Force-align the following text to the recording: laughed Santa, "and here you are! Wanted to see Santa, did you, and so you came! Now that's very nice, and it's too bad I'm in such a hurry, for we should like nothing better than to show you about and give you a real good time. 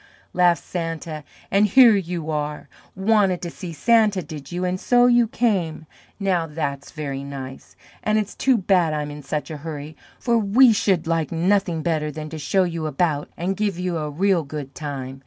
laughed 0.33 0.63
Santa, 0.63 1.23
"and 1.51 1.67
here 1.67 1.95
you 1.95 2.31
are! 2.31 2.67
Wanted 2.95 3.39
to 3.43 3.51
see 3.51 3.71
Santa, 3.71 4.23
did 4.23 4.51
you, 4.51 4.65
and 4.65 4.79
so 4.79 5.05
you 5.05 5.27
came! 5.27 5.85
Now 6.19 6.47
that's 6.47 6.89
very 6.89 7.23
nice, 7.23 7.75
and 8.01 8.17
it's 8.17 8.33
too 8.33 8.57
bad 8.57 8.93
I'm 8.95 9.11
in 9.11 9.21
such 9.21 9.51
a 9.51 9.57
hurry, 9.57 9.95
for 10.19 10.39
we 10.39 10.73
should 10.73 11.05
like 11.05 11.31
nothing 11.31 11.83
better 11.83 12.09
than 12.11 12.31
to 12.31 12.39
show 12.39 12.63
you 12.63 12.87
about 12.87 13.29
and 13.37 13.55
give 13.55 13.77
you 13.77 13.97
a 13.99 14.09
real 14.09 14.41
good 14.41 14.73
time. 14.73 15.19